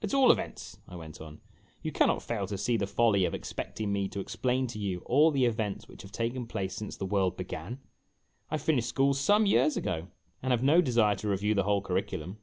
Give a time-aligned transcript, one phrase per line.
[0.00, 1.42] "At all events," I went on,
[1.82, 5.00] "you can not fail to see the folly of expecting me to explain to you
[5.00, 7.80] all the events which have taken place since the world began.
[8.50, 10.08] I finished school some years ago,
[10.42, 12.38] and have no desire to review the whole curriculum."